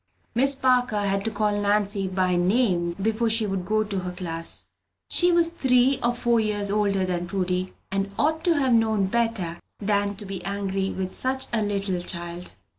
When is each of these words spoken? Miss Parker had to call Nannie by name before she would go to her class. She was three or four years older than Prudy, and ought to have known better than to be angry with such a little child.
Miss 0.33 0.55
Parker 0.55 0.97
had 1.01 1.23
to 1.25 1.29
call 1.29 1.61
Nannie 1.61 2.07
by 2.07 2.35
name 2.35 2.95
before 2.99 3.29
she 3.29 3.45
would 3.45 3.67
go 3.67 3.83
to 3.83 3.99
her 3.99 4.11
class. 4.11 4.65
She 5.11 5.31
was 5.31 5.51
three 5.51 5.99
or 6.01 6.15
four 6.15 6.39
years 6.39 6.71
older 6.71 7.05
than 7.05 7.27
Prudy, 7.27 7.75
and 7.91 8.11
ought 8.17 8.43
to 8.45 8.55
have 8.57 8.73
known 8.73 9.05
better 9.05 9.59
than 9.77 10.15
to 10.15 10.25
be 10.25 10.43
angry 10.43 10.89
with 10.89 11.13
such 11.15 11.45
a 11.53 11.61
little 11.61 12.01
child. 12.01 12.49